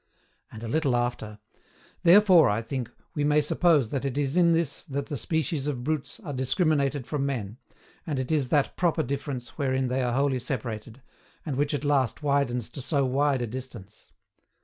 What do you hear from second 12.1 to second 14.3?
widens to so wide a distance.